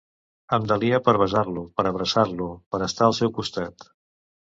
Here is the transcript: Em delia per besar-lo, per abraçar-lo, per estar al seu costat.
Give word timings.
Em 0.55 0.63
delia 0.69 0.99
per 1.07 1.13
besar-lo, 1.21 1.63
per 1.79 1.85
abraçar-lo, 1.89 2.47
per 2.73 2.79
estar 2.87 3.05
al 3.09 3.15
seu 3.19 3.33
costat. 3.37 3.87